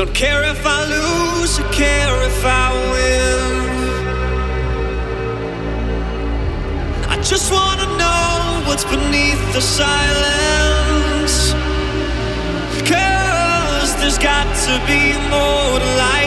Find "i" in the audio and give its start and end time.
0.64-0.80, 1.60-1.72, 2.42-2.72, 7.10-7.16